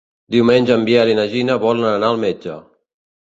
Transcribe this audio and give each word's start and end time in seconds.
Diumenge 0.35 0.73
en 0.77 0.85
Biel 0.87 1.11
i 1.11 1.17
na 1.19 1.27
Gina 1.35 1.59
volen 1.65 1.87
anar 1.91 2.09
al 2.15 2.19
metge. 2.25 2.57